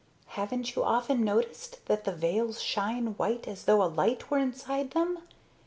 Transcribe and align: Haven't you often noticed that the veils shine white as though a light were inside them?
Haven't 0.29 0.75
you 0.75 0.83
often 0.83 1.23
noticed 1.23 1.85
that 1.85 2.05
the 2.05 2.11
veils 2.11 2.59
shine 2.59 3.13
white 3.17 3.47
as 3.47 3.65
though 3.65 3.83
a 3.83 3.85
light 3.85 4.31
were 4.31 4.39
inside 4.39 4.89
them? 4.93 5.19